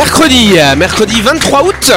[0.00, 1.92] mercredi, mercredi 23 août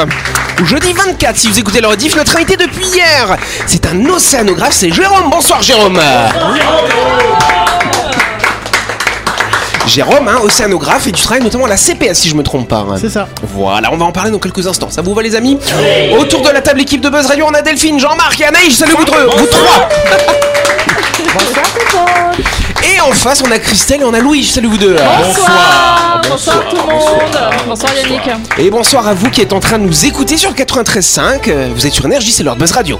[0.61, 2.17] ou jeudi 24 si vous écoutez le rediff.
[2.17, 5.29] Notre invité depuis hier, c'est un océanographe, c'est Jérôme.
[5.29, 5.61] Bonsoir.
[5.61, 5.97] Jérôme,
[9.85, 12.85] hein, océanographe, et tu travailles notamment à la CPS si je me trompe pas.
[12.99, 13.27] C'est ça.
[13.53, 14.89] Voilà, on va en parler dans quelques instants.
[14.89, 15.57] Ça vous va les amis
[16.17, 18.77] Autour de la table équipe de Buzz Radio, on a Delphine, Jean-Marc et Anaïs.
[18.77, 19.89] Salut vous, deux, vous trois.
[22.83, 24.43] Et en face, on a Christelle et on a Louis.
[24.43, 24.95] Salut vous deux.
[24.95, 27.39] Bonsoir, bonsoir tout le monde.
[27.67, 28.29] Bonsoir Yannick.
[28.57, 31.49] Et bonsoir à vous qui êtes en train de nous écouter sur 93.5.
[31.49, 32.99] Euh, Vous êtes sur Énergie, c'est l'heure de Buzz Radio.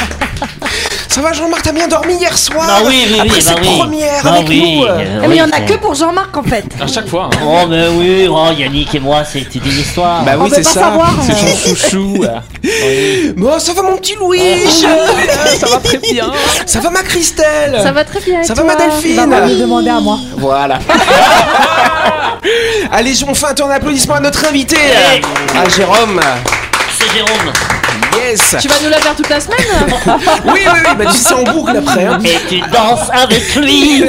[1.21, 3.59] Ça va Jean-Marc, t'as bien dormi hier soir Ah oui, oui, oui, Après bah cette
[3.61, 3.77] oui.
[3.77, 4.89] première Bah avec oui, nous euh.
[4.89, 6.65] euh, Mais il y en a que pour Jean-Marc en fait.
[6.81, 7.29] À chaque fois.
[7.31, 7.37] hein.
[7.45, 10.23] Oh, mais oui, oh, Yannick et moi, c'est une histoire.
[10.23, 10.79] Bah oui, c'est pas ça.
[10.79, 11.13] savoir.
[11.23, 12.17] C'est son chouchou.
[13.37, 16.31] Bon, ça va mon petit Louis Ça va très bien.
[16.65, 18.41] Ça va ma Christelle Ça va très bien.
[18.41, 20.17] et Ça va toi ma Delphine Va lui demander à moi.
[20.37, 20.79] Voilà.
[22.91, 25.21] Allez, on fait un tour d'applaudissements à notre invité, Hey.
[25.55, 26.19] à Jérôme.
[26.97, 27.53] C'est Jérôme.
[28.31, 28.55] Yes.
[28.61, 29.57] Tu vas nous la faire toute la semaine
[30.45, 32.05] Oui, oui, oui, bah tu sais en boucle après.
[32.05, 32.19] hein.
[32.23, 34.03] Et tu danses avec lui.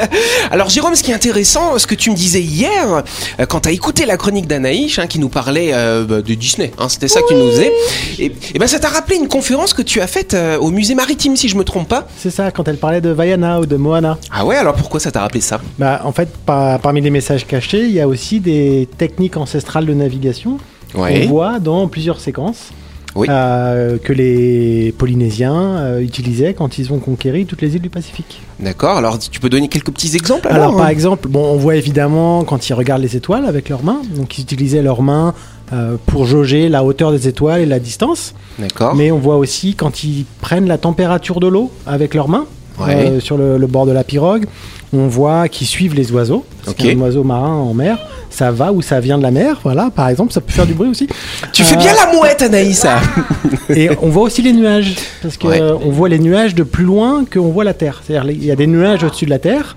[0.50, 3.02] Alors Jérôme, ce qui est intéressant, ce que tu me disais hier,
[3.40, 6.34] euh, quand tu as écouté la chronique d'Anaïs, hein, qui nous parlait euh, bah, de
[6.34, 7.72] Disney, hein, c'était ça que tu nous disais,
[8.18, 10.94] et, et ben ça t'a rappelé une conférence que tu as faite euh, au musée
[10.94, 12.06] maritime, si je me trompe pas.
[12.18, 14.18] C'est ça, quand elle parlait de Vaiana ou de Moana.
[14.32, 15.60] Ah ouais, alors pourquoi ça t'a rappelé ça?
[15.78, 19.86] Bah, en fait, par- parmi les messages cachés, il y a aussi des techniques ancestrales
[19.86, 20.58] de navigation
[20.94, 22.68] qu'on voit dans plusieurs séquences.
[23.14, 23.26] Oui.
[23.30, 28.42] euh, que les Polynésiens euh, utilisaient quand ils ont conquéri toutes les îles du Pacifique.
[28.60, 31.56] D'accord, alors tu peux donner quelques petits exemples Alors, alors, par hein exemple, bon, on
[31.56, 35.34] voit évidemment quand ils regardent les étoiles avec leurs mains, donc ils utilisaient leurs mains
[35.72, 38.34] euh, pour jauger la hauteur des étoiles et la distance.
[38.58, 38.94] D'accord.
[38.94, 42.46] Mais on voit aussi quand ils prennent la température de l'eau avec leurs mains
[42.80, 42.94] Ouais.
[42.94, 44.46] euh, sur le, le bord de la pirogue,
[44.92, 46.44] on voit qu'ils suivent les oiseaux.
[46.64, 46.86] Parce Ok.
[46.86, 47.98] qu'un oiseau marin en mer,
[48.30, 50.74] ça va ou ça vient de la mer, voilà, par exemple, ça peut faire du
[50.74, 51.08] bruit aussi.
[51.52, 52.86] Tu fais Euh, bien la mouette Anaïs.
[53.70, 55.60] Et on voit aussi les nuages, parce Ouais.
[55.60, 58.02] euh, on voit les nuages de plus loin qu'on voit la Terre.
[58.06, 59.76] C'est-à-dire il y a des nuages au-dessus de la Terre,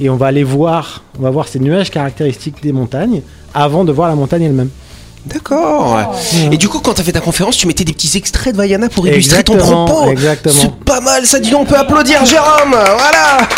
[0.00, 3.22] et on va aller voir, on va voir ces nuages caractéristiques des montagnes
[3.54, 4.68] avant de voir la montagne elle-même.
[5.24, 6.14] D'accord.
[6.52, 8.88] Et du coup, quand t'as fait ta conférence, tu mettais des petits extraits de Vaiana
[8.88, 10.08] pour illustrer ton propos.
[10.10, 10.54] exactement.
[10.56, 12.70] C'est pas mal, ça dit on peut applaudir Jérôme.
[12.70, 13.48] Voilà.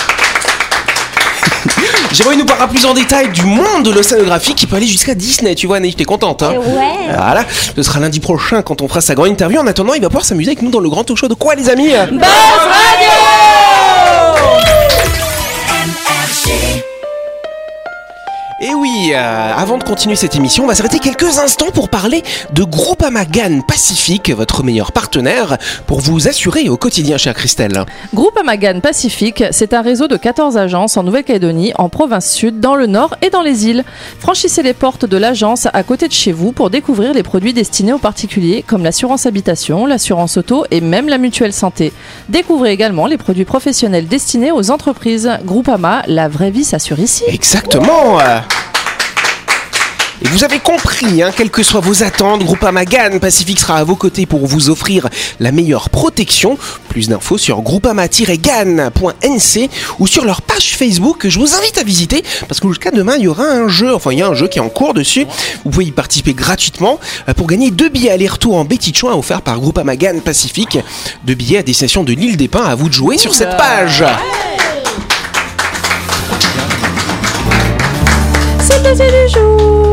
[2.10, 5.54] Il nous parlera plus en détail du monde de l'océanographie qui peut aller jusqu'à Disney.
[5.54, 7.14] Tu vois, Anaïs, t'es contente, hein Ouais.
[7.14, 7.44] Voilà,
[7.76, 9.60] ce sera lundi prochain quand on fera sa grande interview.
[9.60, 11.54] En attendant, il va pouvoir s'amuser avec nous dans le grand talk show de quoi,
[11.54, 11.90] les amis?
[18.60, 22.24] Et oui, euh, avant de continuer cette émission, on va s'arrêter quelques instants pour parler
[22.52, 27.84] de Groupama GAN Pacifique, votre meilleur partenaire, pour vous assurer au quotidien, chère Christelle.
[28.12, 32.74] Groupe Amagan Pacifique, c'est un réseau de 14 agences en Nouvelle-Calédonie, en province sud, dans
[32.74, 33.84] le nord et dans les îles.
[34.18, 37.92] Franchissez les portes de l'agence à côté de chez vous pour découvrir les produits destinés
[37.92, 41.92] aux particuliers comme l'assurance habitation, l'assurance auto et même la mutuelle santé.
[42.28, 45.30] Découvrez également les produits professionnels destinés aux entreprises.
[45.44, 47.22] Groupama, la vraie vie s'assure ici.
[47.28, 48.18] Exactement.
[50.20, 53.84] Et vous avez compris, hein, quelles que soient vos attentes, Groupama GAN Pacifique sera à
[53.84, 55.08] vos côtés pour vous offrir
[55.38, 56.58] la meilleure protection.
[56.88, 59.70] Plus d'infos sur groupama-gan.nc
[60.00, 63.14] ou sur leur page Facebook que je vous invite à visiter parce que jusqu'à demain,
[63.16, 64.92] il y aura un jeu, enfin il y a un jeu qui est en cours
[64.92, 65.24] dessus.
[65.64, 66.98] Vous pouvez y participer gratuitement
[67.28, 70.78] euh, pour gagner deux billets aller-retour en Betty Choin offerts par Groupama GAN Pacifique.
[71.24, 74.04] Deux billets à destination de l'île des Pins, à vous de jouer sur cette page.
[78.60, 79.87] C'est le dossier du jour.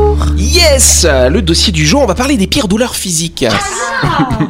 [0.76, 3.46] Yes Le dossier du jour, on va parler des pires douleurs physiques.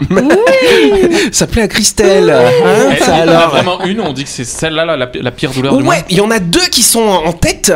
[1.31, 2.31] ça plaît à Christelle.
[2.31, 4.85] Hein, Eh, ça il y en a alors vraiment une, on dit que c'est celle-là
[4.85, 5.87] la, la, la pire douleur du monde.
[5.91, 7.71] Ouais, il y en a deux qui sont en tête.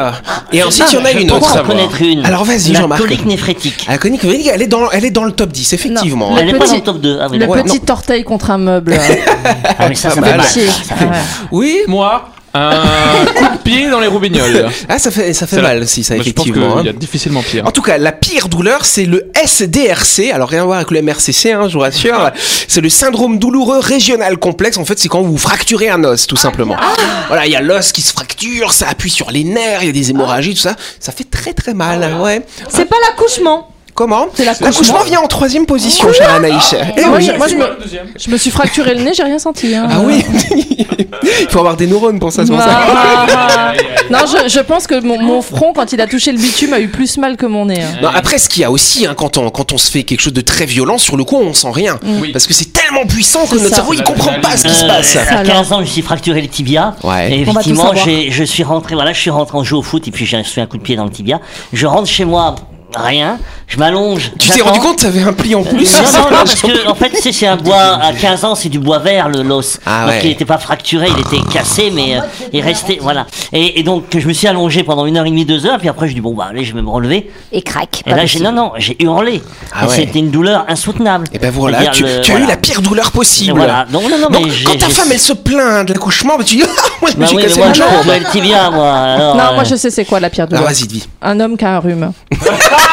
[0.52, 1.64] Et ensuite, il y en a une autre.
[1.64, 2.26] connaître une.
[2.26, 3.02] Alors, vas-y, La Jean-Marc.
[3.02, 3.86] colique néphrétique.
[3.88, 6.32] La chronique védique, elle est dans, elle est dans le top 10, effectivement.
[6.32, 6.38] Non.
[6.40, 7.20] Elle Le n'est pas dans le top 2.
[7.22, 7.46] Ah, oui, Le.
[7.46, 8.98] Ouais, petit orteil contre un meuble.
[9.78, 10.42] Ah, mais ça, ça fait mal.
[10.44, 10.50] Ça
[10.96, 11.10] fait Ouais.
[11.12, 11.20] mal.
[11.52, 14.70] Oui Moi, un coup de pied dans les roubignoles.
[14.88, 16.78] Ah, ça fait, ça fait mal, si, ça, Moi, je pense effectivement.
[16.78, 16.92] qu'il y hein.
[16.96, 17.66] a difficilement pire.
[17.66, 20.32] En tout cas, la pire douleur, c'est le SDRC.
[20.34, 22.32] Alors, rien à voir avec le MRCC, hein, je vous rassure.
[22.68, 24.78] C'est le syndrome douloureux régional complexe.
[24.78, 26.76] En fait, c'est quand vous fracturez un os, tout simplement.
[27.28, 29.90] Voilà, il y a l'os qui se fracture, ça appuie sur les nerfs, il y
[29.90, 30.76] a des hémorragies, tout ça.
[31.00, 32.42] Ça fait très très mal, ouais.
[32.70, 33.70] C'est pas l'accouchement.
[34.00, 34.68] Comment C'est l'accouchement.
[34.70, 36.74] L'accouchement vient en troisième position, chère Anaïs.
[36.96, 37.24] Eh Moi, oui.
[37.26, 37.66] je, moi, je me,
[38.18, 39.76] je me suis fracturé le nez, j'ai rien senti.
[39.76, 39.90] hein.
[39.92, 40.24] Ah oui
[41.42, 42.70] Il faut avoir des neurones pour ça, c'est pour ça.
[42.72, 43.74] Ah, ah, ah.
[44.10, 46.80] Non, je, je pense que mon, mon front, quand il a touché le bitume, a
[46.80, 47.82] eu plus mal que mon nez.
[47.84, 47.90] hein.
[48.02, 50.22] Non, après, ce qu'il y a aussi, hein, quand, on, quand on se fait quelque
[50.22, 52.00] chose de très violent, sur le coup, on sent rien.
[52.22, 52.32] Oui.
[52.32, 53.76] Parce que c'est tellement puissant que C'est notre ça.
[53.76, 55.18] cerveau, il comprend pas ce qui se Euh, passe.
[55.18, 55.54] À Alors.
[55.58, 56.96] 15 ans, je me suis fracturé le tibia.
[57.04, 57.34] Ouais.
[57.40, 58.06] Et On va tout effectivement, savoir.
[58.06, 60.38] j'ai- je suis rentré, voilà, je suis rentré en jeu au foot et puis j'ai
[60.38, 61.42] reçu un coup de pied dans le tibia.
[61.74, 62.56] Je rentre chez moi,
[63.02, 63.38] rien.
[63.68, 64.32] Je m'allonge.
[64.40, 66.88] Tu t'es rendu compte que t'avais un pli en plus Non, non, non, parce que
[66.88, 69.44] en fait, tu sais, c'est un bois à 15 ans, c'est du bois vert, le
[69.44, 69.80] l'os.
[69.86, 70.20] Ah donc ouais.
[70.24, 73.28] il n'était pas fracturé, il était cassé, mais euh, il restait, voilà.
[73.54, 75.88] Et, et donc je me suis allongé pendant une heure et demie, deux heures, puis
[75.88, 77.30] après je dis bon bah allez, je vais me relever.
[77.52, 78.02] Et crac.
[78.08, 79.44] Et là, j'ai non, non, j'ai hurlé.
[79.72, 79.96] Ah ouais.
[79.96, 81.28] C'était une douleur insoutenable.
[81.32, 83.56] Et ben voilà, tu, le- tu as eu la pire douleur possible.
[83.56, 83.86] Voilà.
[83.92, 86.44] Donc non, non, Donc, mais j'ai- quand ta femme elle se plaint de l'accouchement, bah,
[86.44, 89.16] tu dis Ah, moi je me Bah suis cassé le tibia, moi.
[89.18, 90.64] Non, euh, moi je sais c'est quoi la pire Ah, douleur.
[90.64, 91.08] vas-y, dis.
[91.22, 92.12] Un homme qui a un rhume.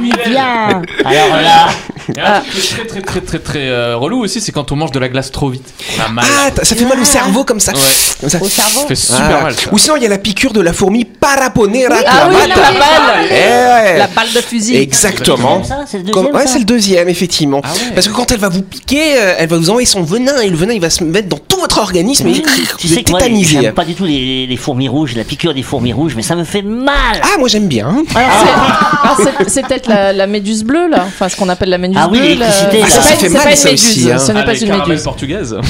[0.00, 0.82] On y vient.
[1.04, 3.96] Alors là, Il y a un truc qui est très très très très très euh,
[3.96, 5.66] relou aussi, c'est quand on mange de la glace trop vite.
[5.98, 6.24] On a mal.
[6.28, 7.72] Ah, ça fait mal au cerveau comme ça.
[7.72, 7.78] Ouais.
[8.20, 8.38] Comme ça.
[8.40, 8.80] Au cerveau.
[8.80, 9.42] Ça fait super Ah.
[9.44, 9.54] mal.
[9.54, 9.68] ça.
[9.72, 12.60] Ou sinon, il y a la piqûre de la fourmi Paraponera Ah oui, clavata.
[12.60, 13.98] la balle Eh ouais.
[13.98, 14.76] La balle de fusil.
[14.76, 15.62] Exactement.
[15.64, 16.36] ça, c'est le Comme- deuxième.
[16.36, 17.60] ouais, ça c'est le deuxième, effectivement.
[17.64, 17.92] Ah ouais.
[17.94, 20.48] Parce que quand elle va vous piquer, euh, elle va vous envoyer son venin et
[20.48, 23.00] le venin il va se mettre dans tout votre organisme et Oui, vous tu sais
[23.00, 23.58] êtes que moi, tétanisé.
[23.62, 26.34] j'aime pas du tout les, les fourmis rouges, la piqûre des fourmis rouges, mais ça
[26.34, 27.20] me fait mal.
[27.22, 27.86] Ah, moi j'aime bien.
[28.14, 31.68] Alors, c'est- alors, c'est- c'est peut-être la, la méduse bleue là, enfin ce qu'on appelle
[31.70, 34.18] la méduse Ah oui, l'électricité, Ah, Ça pas, fait mal, ça aussi, hein.
[34.18, 35.02] ce n'est pas une méduse.
[35.02, 35.56] portugaises.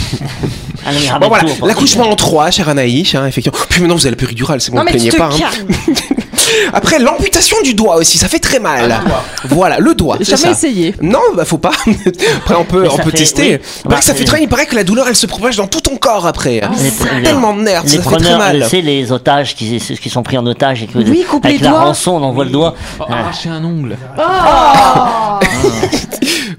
[0.83, 1.69] Ah, Bon voilà, quoi.
[1.69, 3.59] l'accouchement en 3, cher Anaïs, hein, effectivement.
[3.69, 5.29] Puis maintenant vous avez la péridurale, c'est bon, ne plaignez pas.
[6.73, 9.01] Après, l'amputation du doigt aussi, ça fait très mal.
[9.45, 10.17] Voilà, le doigt.
[10.21, 10.51] J'ai jamais ça.
[10.51, 10.95] essayé.
[11.03, 11.73] Non, bah faut pas.
[12.39, 13.53] Après, on peut, Mais on ça peut fait- tester.
[13.57, 13.59] oui.
[13.85, 15.57] Il paraît que ça Bah, fait très, il paraît que la douleur, elle se propage
[15.57, 16.61] dans tout ton corps après.
[16.79, 18.67] Les- C'est les- tellement de nerfs, Les ça fait très preneurs, mal.
[18.69, 19.81] c'est les otages qui,
[20.11, 21.81] sont pris en otage et que Oui, coupe avec les la doigts.
[21.85, 22.75] rançon, on envoie le doigt.
[22.99, 23.21] Oh, Ah.
[23.21, 23.97] arracher un ongle.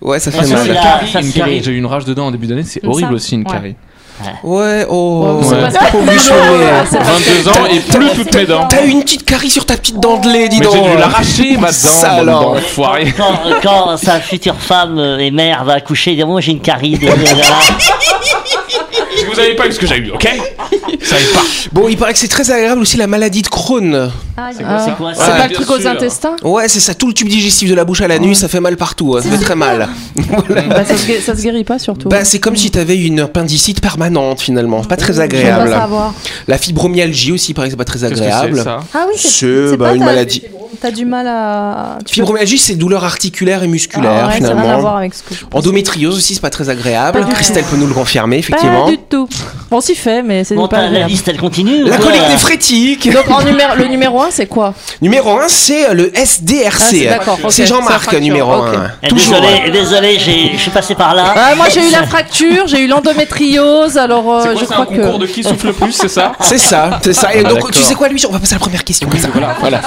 [0.02, 0.64] Ouais, ça fait Ah, ça, mal.
[0.66, 1.52] c'est la- Carie, ça, une c'est carie.
[1.58, 3.42] les- J'ai eu une rage dedans en début d'année, c'est Comme horrible ça aussi une
[3.48, 3.54] Ouais.
[3.54, 3.76] carie.
[4.44, 5.38] Ouais, oh.
[5.40, 5.62] Ouais, c'est Ouais.
[5.62, 6.40] pas- c'est pas Pauvre cool, bichonnet.
[6.40, 8.68] ouais, c'est pas- 22 ans et plus toutes mes dents.
[8.68, 10.74] T'as eu une petite carie sur ta petite dent de lait, dis Mais donc.
[10.76, 12.56] j'ai dû l'arracher ma Ça, alors.
[13.18, 16.62] Quand, quand sa future femme euh, et mère va accoucher, il dit Moi j'ai une
[16.62, 16.98] carie.
[16.98, 17.08] De...
[19.42, 20.28] Vous avez pas ce que j'ai eu, ok
[21.04, 21.42] Ça y est pas.
[21.72, 24.12] Bon, il paraît que c'est très agréable aussi la maladie de Crohn.
[24.38, 27.08] Ah, C'est quoi C'est ça Ouais, pas le truc aux intestins Ouais, c'est ça, tout
[27.08, 29.30] le tube digestif de la bouche à la nuit, ça fait mal partout, hein, ça
[29.30, 29.88] fait très mal.
[30.70, 32.10] bah, ça, se guérit, ça se guérit pas surtout.
[32.10, 35.70] Bah, c'est comme si t'avais une appendicite permanente finalement, pas très Je veux pas agréable.
[35.72, 36.14] savoir.
[36.48, 38.62] La fibromyalgie aussi, paraît que c'est pas très Qu'est-ce que c'est agréable.
[38.64, 40.44] ça Ah oui, c'est C'est c'est bah, pas une ta- maladie.
[40.82, 42.00] T'as du mal à.
[42.00, 44.96] tu peux- Fibromyalgie, c'est douleur articulaire et musculaire Ah ouais, ça n'a rien à voir
[44.98, 45.46] avec ce que je.
[45.54, 47.20] Endométriose aussi, c'est pas très agréable.
[47.20, 48.90] Pas du Christelle peut nous le confirmer, pas effectivement.
[48.90, 49.28] du tout.
[49.74, 53.10] On s'y fait, mais c'est Bon, pas la liste elle continue La colique néphrétique.
[53.12, 54.74] Donc en numéro, le numéro 1 c'est quoi?
[55.02, 57.10] Numéro 1, c'est le Ah, SDRC.
[57.44, 57.52] ok.
[57.52, 58.76] c'est Jean-Marc, numéro ok.
[58.76, 58.92] 1.
[59.04, 59.40] Eh, Toujours.
[59.40, 61.34] Désolé, désolé, j'ai- je suis passé par là.
[61.36, 64.82] Ah, Moi j'ai eu la fracture, j'ai eu l'endométriose, alors euh, quoi, je c'est crois
[64.82, 65.22] un concours que.
[65.22, 66.34] de qui souffle le plus, c'est ça?
[66.42, 67.34] C'est ça, c'est ça.
[67.34, 69.08] Et Ah, donc, tu sais quoi, lui On va passer à la première question.
[69.10, 69.30] comme ça.
[69.32, 69.82] Voilà, voilà.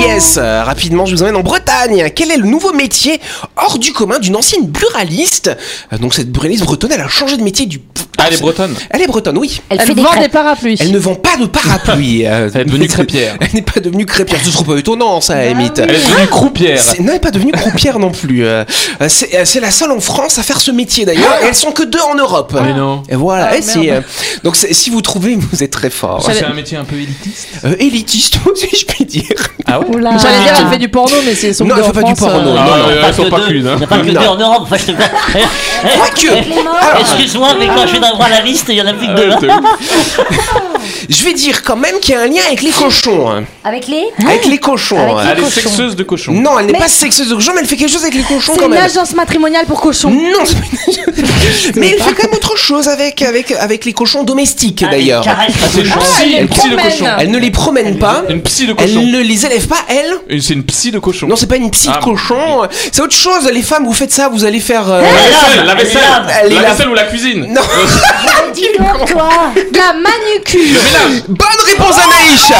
[0.00, 2.10] Yes, euh, rapidement, je vous emmène en Bretagne.
[2.14, 3.20] Quel est le nouveau métier
[3.56, 5.50] hors du commun d'une ancienne buraliste
[5.92, 7.80] Euh, Donc, cette buraliste bretonne, elle a changé de métier du.
[8.18, 8.74] Ah, elle est bretonne.
[8.90, 9.60] Elle est bretonne, oui.
[9.68, 10.22] Elle, Elle fait des vend crêpes.
[10.24, 10.76] des parapluies.
[10.80, 12.26] Elle ne vend pas de parapluie.
[12.26, 13.36] euh, Elle est devenue crêpière.
[13.40, 14.40] Elle n'est pas devenue crêpière.
[14.44, 15.78] Ce serait pas étonnant, ça, à la limite.
[15.78, 16.78] Elle est devenue croupière.
[16.80, 18.44] C'est- Non, elle n'est pas devenue croupière non plus.
[18.44, 18.64] Euh,
[19.00, 21.34] euh, C'est euh, c'est la seule en France à faire ce métier d'ailleurs.
[21.42, 22.56] Et elles sont que deux en Europe.
[22.62, 23.02] Mais non.
[23.08, 23.48] Et voilà.
[23.52, 24.00] Ah, et c'est, euh,
[24.44, 26.28] donc c'est- si vous trouvez, vous êtes très fort.
[26.32, 27.48] C'est un métier un peu élitiste.
[27.64, 28.36] Euh, élitiste,
[28.72, 29.24] si je puis dire.
[29.66, 30.16] Ah ouais Oula.
[30.18, 32.50] J'allais dire elle fait du porno, mais c'est son Non, elle fait pas du porno.
[32.50, 33.46] euh, Non, Ah, non, Pas elles sont que pas deux.
[33.48, 33.66] qu'une.
[33.66, 33.70] hein.
[33.74, 34.68] Il n'y a pas que deux en Europe.
[34.68, 39.40] Quoique, Excuse-moi, mais quand je vais voir la liste, il y en a plus que
[39.40, 39.48] deux.
[41.08, 43.30] je vais dire quand même qu'il y a un lien avec les cochons.
[43.30, 43.44] hein.
[43.64, 44.98] Avec les Avec les cochons.
[45.00, 45.22] Avec hein.
[45.24, 45.60] les Elle est cochons.
[45.60, 46.32] sexeuse de cochon.
[46.32, 48.22] Non, elle n'est Mais- pas sexeuse de cochons, mais elle fait quelque chose avec les
[48.22, 48.82] cochons C'est quand une même.
[48.84, 50.10] agence matrimoniale pour cochons.
[50.10, 53.92] Non, c'est pas une- mais elle fait quand même autre chose avec, avec, avec les
[53.92, 55.24] cochons domestiques Ah, d'ailleurs.
[55.26, 56.00] Ah, c'est le une cochon.
[56.06, 56.90] psy, elle une les psy de promène.
[56.98, 57.06] cochon.
[57.18, 58.22] Elle ne les promène pas.
[58.28, 59.06] Une psy de Elle cochon.
[59.06, 60.12] ne les élève pas, elle.
[60.28, 61.26] Et C'est une psy de cochon.
[61.26, 62.62] Non, c'est pas une psy de Ah, cochon.
[62.92, 63.48] C'est autre chose.
[63.52, 64.90] Les femmes, vous faites ça, vous allez faire.
[64.90, 67.46] euh, La vaisselle, la Elle vaisselle, la vaisselle ou la cuisine.
[67.52, 67.60] Non.
[68.54, 69.28] Dis donc, toi
[69.74, 70.81] La manucure.
[71.28, 72.52] Bonne réponse, Anaïs.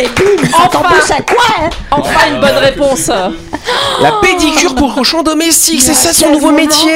[0.00, 3.10] Et bim, ça t'embauche à quoi hein Enfin une bonne réponse.
[4.00, 6.90] La pédicure pour cochons domestiques, c'est ça son nouveau moment, métier.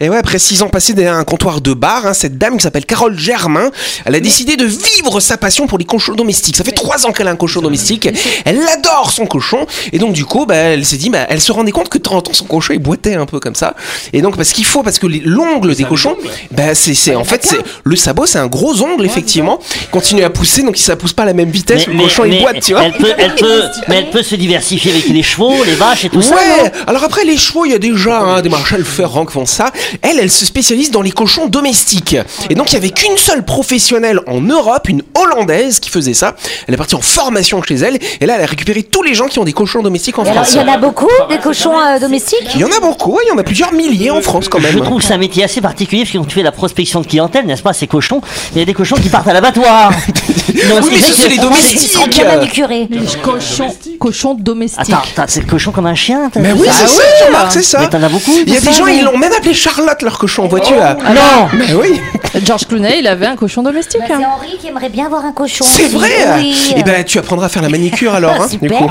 [0.00, 2.62] Et ouais, après six ans passés derrière un comptoir de bar, hein, cette dame qui
[2.62, 3.70] s'appelle Carole Germain,
[4.04, 6.56] elle a décidé de vivre sa passion pour les cochons domestiques.
[6.58, 8.08] Ça fait trois ans qu'elle a un cochon domestique.
[8.44, 9.66] Elle adore son cochon.
[9.92, 12.02] Et donc, du coup, bah, elle s'est dit, bah, elle se rendait compte que de
[12.02, 13.74] temps en temps, son cochon, il boitait un peu comme ça.
[14.12, 16.16] Et donc, parce qu'il faut, parce que les- l'ongle des cochons,
[16.50, 19.58] bah, c'est, c'est, en fait, c'est, le sabot, c'est un gros ongle, effectivement.
[19.82, 21.86] Il continue à pousser, donc ça pousse pas à la même vitesse.
[21.86, 22.84] Mais- le cochon, les mais boîtes, tu vois.
[22.84, 26.08] Elle peut, elle peut, mais elle peut se diversifier avec les chevaux, les vaches et
[26.10, 26.34] tout ça.
[26.34, 29.46] Ouais, alors après les chevaux, il y a déjà hein, des Marshall Ferrand qui font
[29.46, 29.70] ça.
[30.02, 32.16] Elle, elle se spécialise dans les cochons domestiques.
[32.50, 36.34] Et donc il y avait qu'une seule professionnelle en Europe, une Hollandaise, qui faisait ça.
[36.68, 39.26] Elle est partie en formation chez elle, et là elle a récupéré tous les gens
[39.26, 40.54] qui ont des cochons domestiques en Et alors, France.
[40.54, 42.48] il y en a beaucoup, des cochons euh, domestiques?
[42.54, 44.66] Il y en a beaucoup, il y en a plusieurs milliers en France quand Je
[44.76, 44.82] même.
[44.84, 47.06] trouve que c'est un métier assez particulier parce que quand tu fais la prospection de
[47.06, 48.20] clientèle, n'est-ce pas, ces cochons,
[48.54, 49.90] il y a des cochons qui partent à l'abattoir.
[49.90, 51.90] Donc, Oui, mais ce sont les que- domestiques.
[52.16, 52.88] Ils sont bien manucurés.
[53.22, 54.94] Cochons, cochons domestiques.
[54.94, 57.62] Attends, c'est le cochon comme un chien t'as Mais oui, ça c'est ça, Jean-Marc, c'est
[57.62, 57.80] ça.
[57.80, 60.00] Mais t'en as beaucoup Il y a de des gens, ils l'ont même appelé Charlotte
[60.02, 62.00] leur cochon, vois-tu là Ah non Mais oui,
[62.44, 64.00] George Clooney, il avait un cochon domestique.
[64.08, 64.18] Bah, hein.
[64.20, 65.64] C'est Henri qui aimerait bien avoir un cochon.
[65.66, 66.10] c'est vrai.
[66.38, 66.74] Oui.
[66.76, 68.78] Et ben tu apprendras à faire la manicure alors, hein, du Super.
[68.78, 68.88] coup.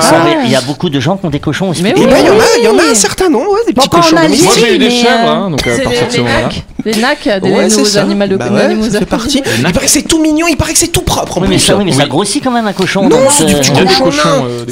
[0.00, 1.82] Ça, mais Il y a beaucoup de gens qui ont des cochons aussi.
[1.82, 2.06] Mais Et oui.
[2.06, 3.88] ben il y en a, il y en a un certain nombre, ouais, des petits
[3.88, 4.16] cochons.
[4.16, 6.48] Moi j'ai eu des mais, chèvres, euh, hein, donc à partir de ce moment-là.
[6.84, 8.02] Les nacs, des Ouais, c'est nouveaux ça.
[8.02, 9.42] animaux de Bah ouais, animaux ça fait partie.
[9.58, 11.56] Il paraît que c'est tout mignon, il paraît que c'est tout propre en Oui, mais
[11.56, 11.64] plus.
[11.64, 13.08] ça, oui, mais ça grossit quand même un cochon.
[13.08, 14.10] Non, c'est du cochon
[14.44, 14.64] euh.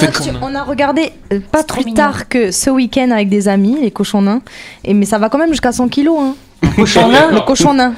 [0.42, 1.96] On a regardé euh, pas trop plus mignon.
[1.96, 4.40] tard que ce week-end avec des amis, les cochons nains.
[4.84, 6.18] Et, mais ça va quand même jusqu'à 100 kilos.
[6.20, 6.34] Hein.
[6.76, 7.92] Cochon nain Le cochon nain.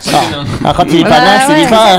[0.65, 1.97] Ah, quand il est pas Bah là, c'est pas.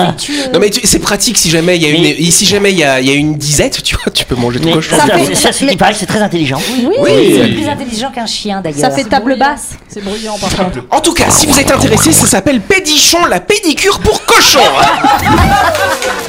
[0.53, 2.71] Non mais tu- c'est pratique si jamais il y a une Mais- et si jamais
[2.71, 4.73] il y a, il y a une disette, tu vois, tu peux manger ton Mais
[4.73, 4.95] cochon.
[4.95, 6.61] ça, Ça ça, fait- ça, c'est paraît que c'est très intelligent.
[6.83, 7.35] Oui, Oui.
[7.41, 8.79] c'est plus intelligent qu'un chien d'ailleurs.
[8.79, 9.71] Ça fait table basse.
[9.87, 10.79] C'est bruyant par contre.
[10.91, 14.59] En tout cas, si vous êtes intéressé, ça s'appelle Pédichon, la pédicure pour cochon.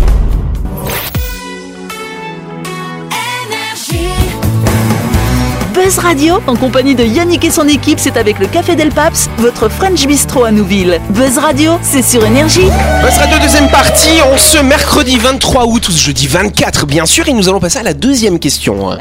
[5.91, 9.29] Buzz Radio, en compagnie de Yannick et son équipe, c'est avec le Café Del Paps,
[9.39, 11.01] votre French Bistro à Nouville.
[11.09, 12.63] Buzz Radio, c'est sur Énergie.
[13.03, 17.27] Buzz Radio deuxième partie, on se mercredi 23 août ou ce jeudi 24 bien sûr
[17.27, 18.97] et nous allons passer à la deuxième question.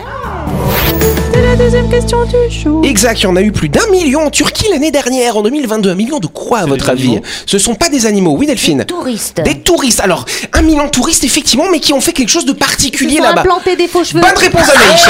[1.32, 2.82] C'est la deuxième question du show.
[2.82, 5.90] Exact, il y en a eu plus d'un million en Turquie l'année dernière, en 2022.
[5.90, 8.84] Un million de quoi à votre des avis Ce sont pas des animaux, oui Delphine
[8.84, 9.40] Touriste.
[9.44, 10.00] Des touristes.
[10.00, 13.42] Alors, un million de touristes effectivement, mais qui ont fait quelque chose de particulier là-bas.
[13.42, 14.20] implanté des faux cheveux.
[14.20, 15.08] Bonne réponse Anaïs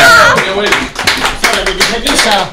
[1.64, 2.50] Déjà dit ça.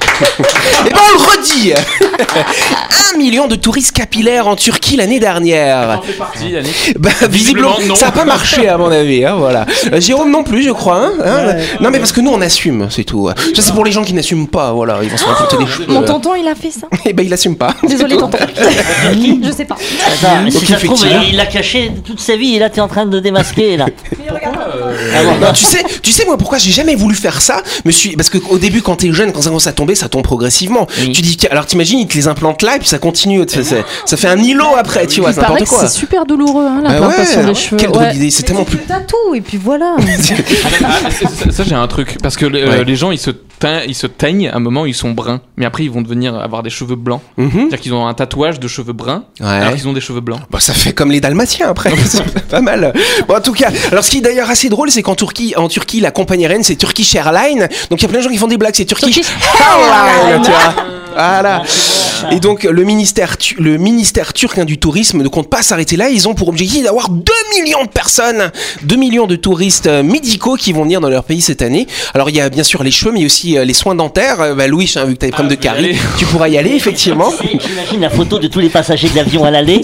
[0.85, 1.73] Eh ben on le redit
[3.13, 6.01] Un million de touristes capillaires en Turquie l'année dernière.
[6.03, 6.95] Fais partie, Yannick.
[6.99, 7.95] Bah, visiblement, Visiblement, non.
[7.95, 9.65] ça n'a pas marché à mon avis, hein, voilà.
[9.93, 11.05] Euh, Jérôme non plus, je crois.
[11.05, 11.55] hein, hein.
[11.79, 13.29] non mais parce que nous on assume, c'est tout.
[13.55, 15.87] Ça c'est pour les gens qui n'assument pas, voilà, ils vont se raconter des choses.
[15.87, 16.87] Mon tonton, il a fait ça.
[17.05, 17.73] Eh ben il assume pas.
[17.87, 18.37] Désolé, tonton.
[18.57, 19.75] Je sais pas.
[19.75, 21.27] Attends, mais Donc, si ça se trouve, effectivement.
[21.29, 23.77] il l'a caché toute sa vie et là, t'es en train de démasquer.
[23.77, 23.85] Là.
[25.15, 27.91] Ah bon, Non, tu sais, tu sais moi pourquoi j'ai jamais voulu faire ça me
[27.91, 30.23] suis parce que au début quand t'es jeune quand ça commence à tomber ça tombe
[30.23, 30.87] progressivement.
[30.99, 31.11] Oui.
[31.13, 33.75] Tu dis alors t'imagines ils te les implantent là et puis ça continue ça, ça-
[34.05, 35.79] ça fait un îlot après tu vois c'est n'importe quoi.
[35.87, 37.77] c'est super douloureux, hein, Bah l'implantation ouais, des cheveux.
[37.77, 38.13] quelle drôle Ouais.
[38.13, 38.79] d'idée, c'est tellement plus.
[38.79, 39.95] tatou et puis voilà.
[40.83, 42.83] Ah, ça, ça, j'ai un truc parce que euh, Ouais.
[42.83, 43.31] les gens ils se
[43.87, 46.61] ils se teignent à un moment ils sont bruns mais après ils vont devenir avoir
[46.63, 47.49] des cheveux blancs Mhm.
[47.51, 49.75] c'est-à-dire qu'ils ont un tatouage de cheveux bruns alors Ouais.
[49.77, 52.93] qu'ils ont des cheveux blancs Bon, ça fait comme les Dalmatiens après, c'est pas mal.
[53.27, 55.67] Bon, en tout cas, alors ce qui est d'ailleurs assez drôle, c'est qu'en Turquie, en
[55.67, 57.67] Turquie, la compagnie aérienne c'est Turkish Airlines.
[57.89, 60.41] Donc il y a plein de gens qui font des blagues, c'est Turkish, Turkish Airlines,
[60.43, 60.73] tu vois.
[61.13, 61.63] Voilà.
[62.31, 66.09] Et donc le ministère, le ministère turc hein, du tourisme ne compte pas s'arrêter là.
[66.09, 68.51] Ils ont pour objectif d'avoir 2 millions de personnes,
[68.83, 71.87] 2 millions de touristes euh, médicaux qui vont venir dans leur pays cette année.
[72.13, 73.73] Alors il y a bien sûr les cheveux, mais il y a aussi euh, les
[73.73, 74.41] soins dentaires.
[74.41, 75.97] Euh, bah, Louis, hein, vu que tu as des problèmes de vous y carie, allez.
[76.17, 77.31] tu pourras y aller effectivement.
[77.41, 79.81] J'imagine la photo de tous les passagers de l'avion à l'aller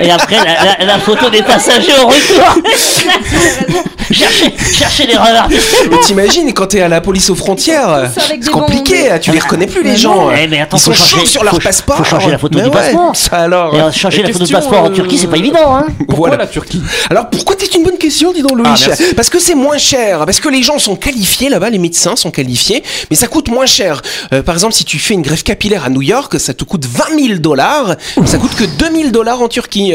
[0.00, 2.62] et après la, la- la photo des passagers au retour.
[4.10, 5.48] cherchez, cherchez l'erreur.
[5.90, 9.82] Mais t'imagines quand t'es à la police aux frontières, c'est compliqué, tu les reconnais plus
[9.82, 10.30] les gens.
[10.30, 11.96] Eh, mais attends, Ils sont faut changer- chauds sur leur faut- passeport.
[11.98, 13.16] faut changer la photo Mais du ouais, passeport.
[13.16, 13.74] Ça alors.
[13.74, 15.76] Et euh, changer Et la photo de question, passeport en Turquie, c'est pas évident.
[15.76, 15.86] Hein.
[16.06, 16.44] pourquoi Voilà.
[16.44, 16.82] la Turquie?
[17.10, 18.90] Alors pourquoi c'est une bonne question, dis donc Louis Ah.
[19.16, 22.30] Parce que c'est moins cher, parce que les gens sont qualifiés là-bas, les médecins sont
[22.30, 24.02] qualifiés, mais ça coûte moins cher.
[24.32, 26.84] Euh, par exemple, si tu fais une greffe capillaire à New York, ça te coûte
[26.86, 27.94] 20 000 dollars,
[28.26, 29.92] ça coûte que 2 000 dollars en Turquie.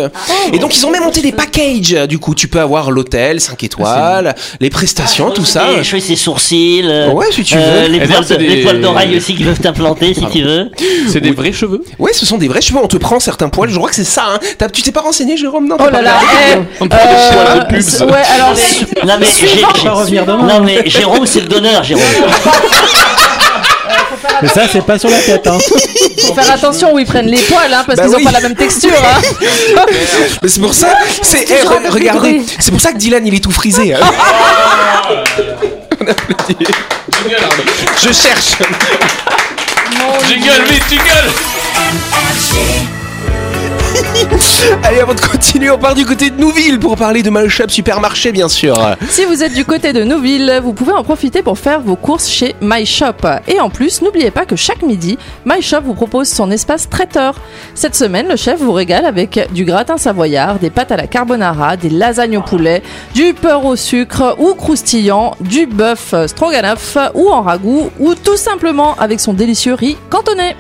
[0.54, 1.96] Et donc ils ont même monté des packages.
[2.08, 5.66] Du coup, tu peux avoir l'hôtel 5 étoiles, les prestations, tout ça.
[5.80, 6.82] Et choisir ses sourcils.
[6.86, 7.88] euh, Ouais, si tu euh, veux.
[7.90, 10.70] Les Eh poils, de- les poils d'oreille aussi qui peuvent t'implanter si tu veux.
[11.12, 12.80] c'est des vrais cheveux Ouais, ce sont des vrais cheveux.
[12.82, 13.70] On te prend certains poils.
[13.70, 14.26] Je crois que c'est ça.
[14.36, 14.40] Hein.
[14.58, 15.76] T'as- Tu t'es pas renseigné, Jérôme Non.
[15.80, 16.20] Oh là là,
[16.54, 18.54] eh, on te prend des poils de pubs ouais, alors
[20.50, 22.04] non mais Jérôme c'est le donneur Jérôme.
[24.42, 25.46] Mais ça, c'est pas sur la tête.
[25.48, 25.58] Hein.
[26.28, 28.22] faut faire attention où ils prennent les poils, hein, parce Bah qu'ils oui.
[28.22, 28.92] ont pas la même texture.
[29.04, 29.22] Hein.
[30.42, 30.88] Mais c'est pour ça.
[31.22, 32.42] C'est eh, re- regardez.
[32.60, 33.94] C'est pour ça que Dylan il est tout frisé.
[33.94, 34.00] hein.
[36.02, 36.58] On applaudit.
[38.02, 38.58] Je cherche.
[40.28, 41.32] Jingle vite jingle
[44.84, 48.32] Allez, avant de continuer, on part du côté de Nouville pour parler de Malshop Supermarché,
[48.32, 48.76] bien sûr.
[49.10, 52.28] Si vous êtes du côté de Nouville, vous pouvez en profiter pour faire vos courses
[52.28, 53.28] chez My Shop.
[53.48, 57.36] Et en plus, n'oubliez pas que chaque midi, My Shop vous propose son espace traiteur.
[57.76, 61.78] Cette semaine, le chef vous régale avec du gratin savoyard, des pâtes à la carbonara,
[61.78, 62.84] des lasagnes au poulet,
[63.14, 68.96] du beurre au sucre ou croustillant, du bœuf stroganoff ou en ragoût ou tout simplement
[69.00, 70.56] avec son délicieux riz cantonais.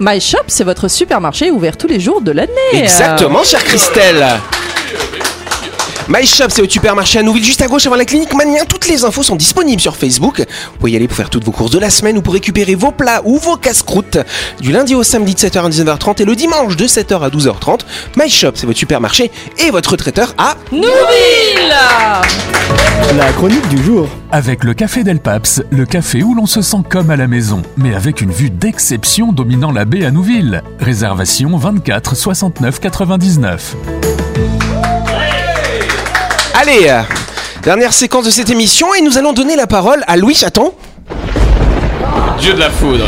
[0.00, 2.86] My Shop, c'est votre supermarché ouvert tous les jours de l'année.
[2.98, 4.24] Exactement, chère Christelle.
[6.08, 8.64] My Shop, c'est au supermarché à Nouville, juste à gauche avant la clinique Mania.
[8.64, 10.38] Toutes les infos sont disponibles sur Facebook.
[10.38, 12.76] Vous pouvez y aller pour faire toutes vos courses de la semaine ou pour récupérer
[12.76, 14.18] vos plats ou vos casse-croûtes
[14.60, 17.80] du lundi au samedi de 7h à 19h30 et le dimanche de 7h à 12h30.
[18.16, 20.86] My Shop, c'est votre supermarché et votre traiteur à Nouville
[23.16, 24.08] La chronique du jour.
[24.30, 27.62] Avec le Café Del Paps, le café où l'on se sent comme à la maison,
[27.76, 30.62] mais avec une vue d'exception dominant la baie à Nouville.
[30.78, 33.74] Réservation 24 69 99.
[36.58, 37.02] Allez, euh,
[37.62, 40.72] dernière séquence de cette émission et nous allons donner la parole à Louis Chaton.
[42.38, 43.04] Dieu de la foudre.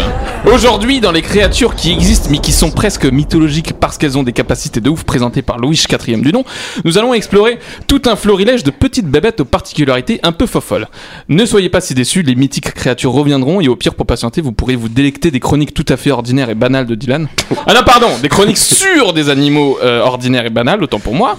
[0.46, 4.32] Aujourd'hui, dans les créatures qui existent mais qui sont presque mythologiques parce qu'elles ont des
[4.32, 6.44] capacités de ouf présentées par Louis IV du nom,
[6.84, 10.88] nous allons explorer tout un florilège de petites bébêtes aux particularités un peu fofolles.
[11.28, 14.52] Ne soyez pas si déçus, les mythiques créatures reviendront et au pire pour patienter, vous
[14.52, 17.28] pourrez vous délecter des chroniques tout à fait ordinaires et banales de Dylan.
[17.66, 21.36] Ah non, pardon, des chroniques sur des animaux euh, ordinaires et banals, autant pour moi.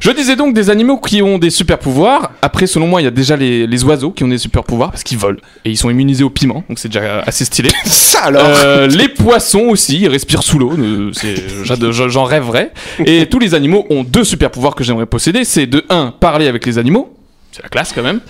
[0.00, 2.32] Je disais donc des animaux qui ont des super pouvoirs.
[2.42, 5.02] Après, selon moi, il y a déjà les, oiseaux qui ont des super pouvoirs parce
[5.02, 7.70] qu'ils volent et ils sont immunisés au piment, donc c'est déjà assez stylé.
[7.84, 11.12] Ça alors Euh, les poissons aussi, ils respirent sous l'eau, euh,
[11.92, 12.72] j'en rêverais.
[13.04, 16.46] Et tous les animaux ont deux super pouvoirs que j'aimerais posséder, c'est de 1 parler
[16.48, 17.14] avec les animaux,
[17.52, 18.20] c'est la classe quand même,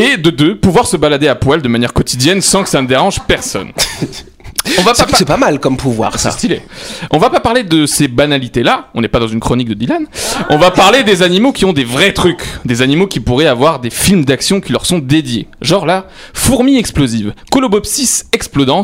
[0.00, 2.86] et de 2 pouvoir se balader à poil de manière quotidienne sans que ça ne
[2.86, 3.70] dérange personne.
[4.78, 6.30] On va pas C'est pas mal comme pouvoir, c'est ça.
[6.30, 6.62] stylé.
[7.10, 8.88] On va pas parler de ces banalités-là.
[8.94, 10.06] On n'est pas dans une chronique de Dylan.
[10.48, 12.42] On va parler des animaux qui ont des vrais trucs.
[12.64, 15.48] Des animaux qui pourraient avoir des films d'action qui leur sont dédiés.
[15.60, 17.32] Genre là, fourmi explosive.
[17.50, 18.82] Colobopsis explodans.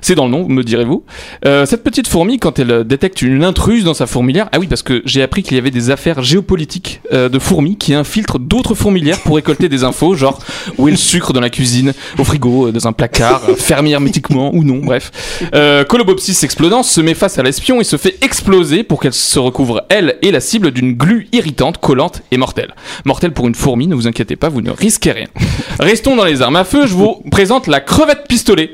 [0.00, 1.04] C'est dans le nom, me direz-vous.
[1.44, 4.66] Euh, cette petite fourmi, quand elle euh, détecte une intruse dans sa fourmilière, ah oui,
[4.66, 8.38] parce que j'ai appris qu'il y avait des affaires géopolitiques euh, de fourmis qui infiltrent
[8.38, 10.38] d'autres fourmilières pour récolter des infos, genre
[10.78, 14.50] où est le sucre dans la cuisine, au frigo, euh, dans un placard, fermé hermétiquement
[14.54, 15.09] ou non, bref.
[15.54, 19.38] Euh, Colobopsis explodans se met face à l'espion et se fait exploser pour qu'elle se
[19.38, 22.74] recouvre, elle et la cible, d'une glu irritante, collante et mortelle.
[23.04, 25.26] Mortelle pour une fourmi, ne vous inquiétez pas, vous ne risquez rien.
[25.80, 28.72] Restons dans les armes à feu, je vous présente la crevette pistolet.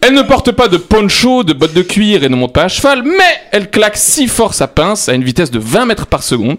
[0.00, 2.68] Elle ne porte pas de poncho, de bottes de cuir et ne monte pas à
[2.68, 6.22] cheval, mais elle claque si fort sa pince à une vitesse de 20 mètres par
[6.22, 6.58] seconde.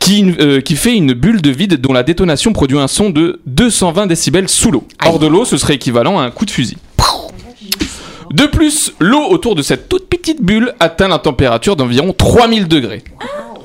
[0.00, 3.40] Qui, euh, qui fait une bulle de vide dont la détonation produit un son de
[3.46, 4.86] 220 décibels sous l'eau.
[5.02, 6.76] Hors de l'eau, ce serait équivalent à un coup de fusil.
[8.34, 13.04] De plus, l'eau autour de cette toute petite bulle atteint la température d'environ 3000 degrés.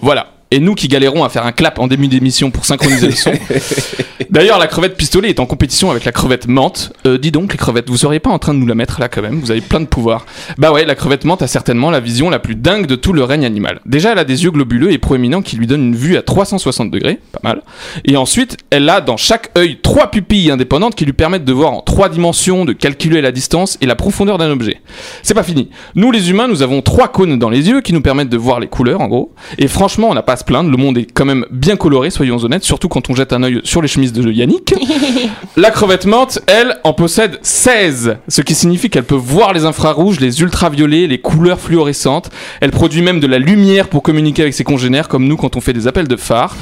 [0.02, 0.28] Voilà.
[0.52, 3.34] Et nous qui galérons à faire un clap en début d'émission pour synchroniser le son.
[4.32, 6.92] D'ailleurs, la crevette pistolet est en compétition avec la crevette menthe.
[7.06, 9.10] Euh, dis donc, les crevettes, vous seriez pas en train de nous la mettre là
[9.10, 9.40] quand même?
[9.40, 10.26] Vous avez plein de pouvoirs.
[10.58, 13.24] Bah ouais, la crevette menthe a certainement la vision la plus dingue de tout le
[13.24, 13.80] règne animal.
[13.86, 16.90] Déjà, elle a des yeux globuleux et proéminents qui lui donnent une vue à 360
[16.90, 17.62] degrés, pas mal.
[18.06, 21.74] Et ensuite, elle a dans chaque œil trois pupilles indépendantes qui lui permettent de voir
[21.74, 24.82] en trois dimensions, de calculer la distance et la profondeur d'un objet.
[25.22, 25.70] C'est pas fini.
[25.94, 28.60] Nous, les humains, nous avons trois cônes dans les yeux qui nous permettent de voir
[28.60, 29.32] les couleurs, en gros.
[29.60, 30.72] Et franchement, on n'a pas se plaindre.
[30.72, 33.62] Le monde est quand même bien coloré, soyons honnêtes, surtout quand on jette un œil
[33.64, 34.74] sur les chemises de Yannick.
[35.58, 40.20] La crevette menthe, elle, en possède 16, ce qui signifie qu'elle peut voir les infrarouges,
[40.20, 42.30] les ultraviolets, les couleurs fluorescentes.
[42.62, 45.62] Elle produit même de la lumière pour communiquer avec ses congénères, comme nous quand on
[45.62, 46.56] fait des appels de phare.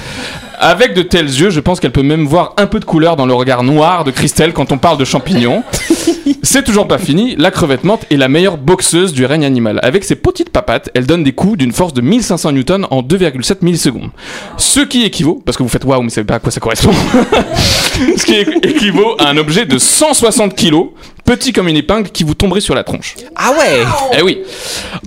[0.60, 3.28] Avec de tels yeux, je pense qu'elle peut même voir un peu de couleur dans
[3.28, 5.64] le regard noir de Christelle quand on parle de champignons.
[6.44, 9.80] C'est toujours pas fini, la crevette menthe est la meilleure boxeuse du règne animal.
[9.84, 13.58] Avec ses petites papates, elle donne des coups d'une force de 1500 newtons en 2,7
[13.62, 14.10] millisecondes.
[14.58, 16.60] Ce qui équivaut, parce que vous faites waouh, mais vous savez pas à quoi ça
[16.60, 16.92] correspond.
[18.18, 20.88] Ce qui équivaut à un objet de 160 kilos,
[21.28, 23.16] petit comme une épingle qui vous tomberait sur la tronche.
[23.36, 23.84] Ah ouais
[24.18, 24.40] Eh oui.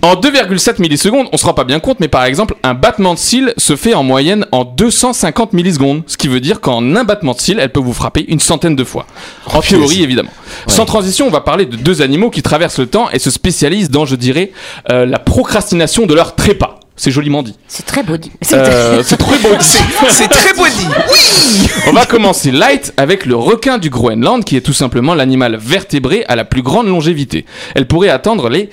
[0.03, 3.19] En 2,7 millisecondes, on se rend pas bien compte, mais par exemple, un battement de
[3.19, 6.03] cils se fait en moyenne en 250 millisecondes.
[6.07, 8.77] Ce qui veut dire qu'en un battement de cils, elle peut vous frapper une centaine
[8.77, 9.07] de fois.
[9.47, 10.31] En théorie, évidemment.
[10.67, 13.91] Sans transition, on va parler de deux animaux qui traversent le temps et se spécialisent
[13.91, 14.53] dans, je dirais,
[14.91, 16.80] euh, la procrastination de leur trépas.
[17.01, 17.55] C'est joliment dit.
[17.67, 18.31] C'est très beau dit.
[18.53, 19.49] Euh, c'est très beau.
[19.59, 24.55] C'est très beau dit Oui On va commencer light avec le requin du Groenland, qui
[24.55, 27.47] est tout simplement l'animal vertébré à la plus grande longévité.
[27.75, 28.69] Elle pourrait atteindre les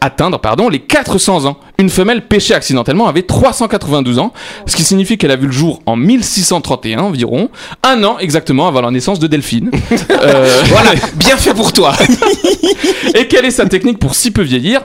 [0.00, 1.58] atteindre pardon, les 400 ans.
[1.78, 4.32] Une femelle pêchée accidentellement avait 392 ans,
[4.64, 7.50] ce qui signifie qu'elle a vu le jour en 1631 environ,
[7.82, 9.70] un an exactement avant la naissance de Delphine.
[10.10, 11.92] Euh, Voilà, bien fait pour toi
[13.14, 14.82] et quelle est sa technique pour si peu vieillir?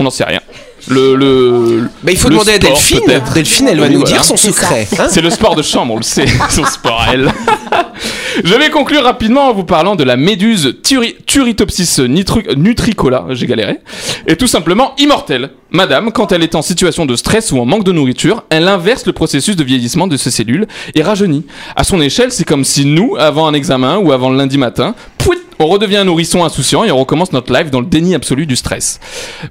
[0.00, 0.40] On n'en sait rien.
[0.88, 3.00] Le, le, Bah, il faut le demander à sport, Delphine.
[3.04, 3.32] peut-être.
[3.34, 4.14] Delphine, elle va Oui, nous voilà.
[4.14, 4.88] dire son secret.
[4.98, 5.08] hein.
[5.10, 7.30] C'est le sport de chambre, on le sait, son sport à elle.
[8.44, 13.46] Je vais conclure rapidement en vous parlant de la méduse Turi- Turritopsis nitru- nutricola, j'ai
[13.46, 13.80] galéré,
[14.26, 15.50] et tout simplement immortelle.
[15.70, 19.04] Madame, quand elle est en situation de stress ou en manque de nourriture, elle inverse
[19.04, 21.44] le processus de vieillissement de ses cellules et rajeunit.
[21.76, 24.94] À son échelle, c'est comme si nous, avant un examen ou avant le lundi matin,
[25.18, 28.46] pouit, on redevient un nourrisson insouciant et on recommence notre life dans le déni absolu
[28.46, 28.98] du stress.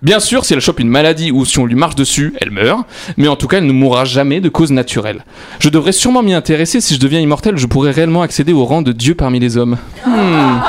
[0.02, 2.86] Bien sûr, si elle chope une maladie ou si on lui marche dessus, elle meurt,
[3.17, 5.24] mais en tout cas, elle ne mourra jamais de cause naturelle.
[5.60, 8.82] Je devrais sûrement m'y intéresser, si je deviens immortel, je pourrais réellement accéder au rang
[8.82, 9.78] de Dieu parmi les hommes.
[10.06, 10.60] Hmm,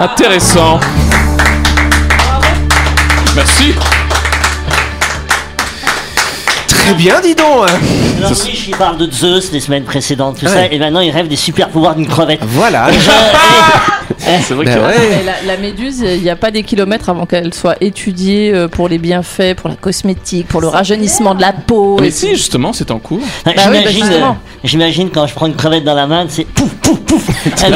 [0.00, 0.78] intéressant.
[3.34, 3.74] Merci.
[6.84, 7.66] Très bien, dis donc.
[8.18, 11.28] Alors riche, il parle de Zeus les semaines précédentes, tout ça, et maintenant il rêve
[11.28, 12.40] des super pouvoirs d'une crevette.
[12.42, 12.88] Voilà.
[14.18, 14.80] C'est vrai Bah que...
[14.80, 15.08] ouais.
[15.10, 18.68] Mais la, la méduse, il n'y a pas des kilomètres avant qu'elle soit étudiée euh,
[18.68, 21.98] pour les bienfaits, pour la cosmétique, pour le rajeunissement de la peau.
[22.00, 23.20] Mais et si, justement, c'est en cours.
[23.44, 24.30] Bah, Bah oui, bah j'imagine, justement.
[24.30, 27.22] euh, j'imagine quand je prends une crevette dans la main, c'est pouf pouf pouf.
[27.64, 27.74] Elle,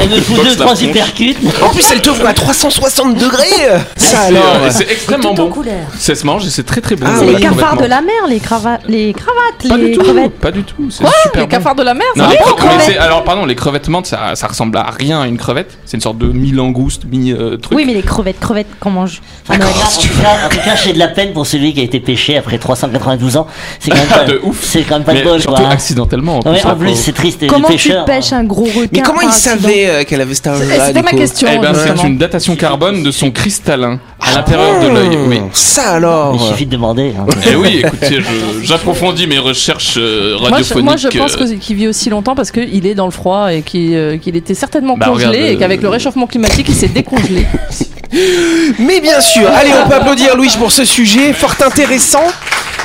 [0.00, 0.82] elle me fout deux la trois tronche.
[0.88, 1.36] uppercuts.
[1.62, 3.44] En plus, elle te voit à 360 degrés.
[3.96, 4.42] Ça C'est, alors.
[4.64, 5.50] euh, c'est extrêmement Tout en bon.
[5.50, 5.74] couleur.
[5.98, 7.06] Ça se mange et c'est très très bon.
[7.08, 9.96] Ah, C'est les cafards crevette de la mer, les cravates, les cravates, Pas les du
[9.96, 10.38] tout, crevettes.
[10.38, 10.90] pas du tout.
[10.90, 11.50] C'est Quoi super Les bon.
[11.50, 14.46] cafards de la mer Non, ça mais c'est- alors pardon, les crevettes menthes, ça, ça
[14.46, 15.78] ressemble à rien à une crevette.
[15.84, 17.72] C'est une sorte de mi-langouste, mi-truc.
[17.76, 19.20] Oui, mais les crevettes, crevettes qu'on mange.
[19.48, 21.72] En tout, cas, en, tout cas, en tout cas, j'ai de la peine pour celui
[21.74, 23.46] qui a été pêché après 392 ans.
[23.80, 24.62] C'est quand même pas, De ouf.
[24.62, 25.70] C'est quand même pas de bol, surtout quoi.
[25.70, 26.40] accidentellement.
[26.44, 27.42] En Ouais, plus, en hein, plus, c'est triste.
[27.42, 30.04] et Comment tu pêcheur, pêches un gros requin Mais comment par il accident savait euh,
[30.04, 31.48] qu'elle avait cet âge-là C'était du ma coup question.
[31.52, 31.96] Eh ben, justement.
[32.02, 35.18] c'est une datation carbone de son cristallin à l'intérieur de l'œil.
[35.26, 35.40] Oui.
[35.52, 36.34] Ça alors.
[36.34, 37.12] Il suffit de demander.
[37.18, 37.26] hein.
[37.50, 40.84] Eh oui, écoutez, je- j'approfondis mes recherches euh, Moi je, radiophoniques.
[40.84, 43.52] moi, je pense euh, que- qu'il vit aussi longtemps parce qu'il est dans le froid
[43.52, 46.74] et qu'il euh, qu'il était certainement Bah, congelé regarde, et qu'avec le réchauffement climatique il
[46.74, 47.46] s'est décongelé.
[48.78, 52.22] Mais bien sûr, allez, on peut applaudir Louis pour ce sujet fort intéressant.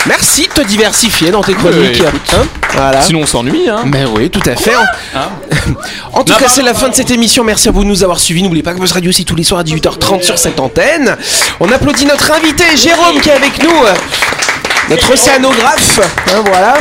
[0.05, 2.01] Merci de te diversifier dans tes chroniques.
[2.01, 2.21] Ouais, écoute.
[2.33, 3.01] Hein voilà.
[3.01, 3.83] Sinon, on s'ennuie, hein.
[3.85, 4.73] Ben oui, tout à fait.
[4.73, 5.29] Hein
[6.13, 7.43] En tout Non, cas, bah, c'est la fin de cette émission.
[7.43, 8.41] Merci à vous de nous avoir suivis.
[8.41, 11.17] N'oubliez pas que Buzz Radio, c'est tous les soirs à 18h30 sur cette antenne.
[11.59, 13.71] On applaudit notre invité, Jérôme, qui est avec nous.
[14.89, 15.99] Notre océanographe.
[16.33, 16.75] Hein, voilà.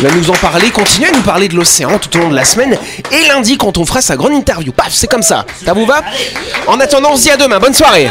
[0.00, 2.34] Il va nous en parler, continuer à nous parler de l'océan tout au long de
[2.34, 2.76] la semaine.
[3.12, 4.72] Et lundi, quand on fera sa grande interview.
[4.72, 5.46] Paf, c'est comme ça.
[5.64, 6.02] Ça vous va?
[6.66, 7.60] En attendant, on se dit à demain.
[7.60, 8.10] Bonne soirée.